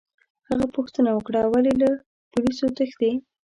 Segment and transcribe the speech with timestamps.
[0.49, 1.89] هغه پوښتنه وکړه: ولي، له
[2.31, 3.11] پولیسو تښتې؟